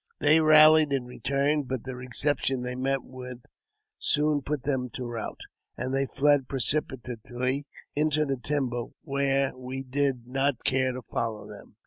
They 0.17 0.41
rallied 0.41 0.91
and 0.93 1.05
returned, 1.07 1.67
but 1.67 1.83
the 1.83 1.91
recep 1.91 2.39
tion 2.39 2.63
they 2.63 2.73
met 2.73 3.03
with 3.03 3.43
soon 3.99 4.41
put 4.41 4.63
them 4.63 4.89
to 4.95 5.05
rout, 5.05 5.41
and 5.77 5.93
they 5.93 6.07
fled 6.07 6.47
precipitately 6.47 7.67
into 7.95 8.25
the 8.25 8.37
timber, 8.37 8.85
where 9.03 9.55
we 9.55 9.83
did 9.83 10.25
not 10.25 10.63
care 10.63 10.91
to 10.91 11.03
follow 11.03 11.47
them. 11.47 11.75